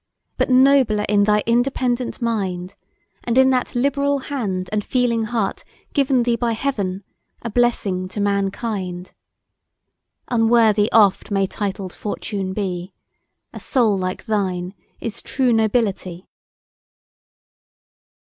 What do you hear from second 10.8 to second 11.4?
oft